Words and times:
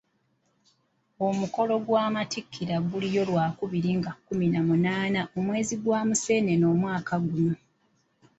Omukolo 1.27 1.73
gw'amattikira 1.85 2.75
guliyo 2.89 3.21
lwakubiri 3.29 3.91
nga 3.99 4.11
kkumi 4.15 4.47
na 4.53 4.61
munaana 4.67 5.21
omwezi 5.37 5.75
gwa 5.83 5.99
museenene 6.07 6.65
omwaka 6.73 7.15
guno. 7.27 7.53